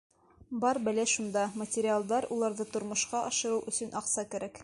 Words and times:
Бар 0.61 0.77
бәлә 0.87 1.03
шунда: 1.11 1.43
материалдар, 1.63 2.27
уларҙы 2.37 2.67
тормошҡа 2.77 3.23
ашырыу 3.29 3.63
өсөн 3.73 3.97
аҡса 4.03 4.29
кәрәк. 4.35 4.59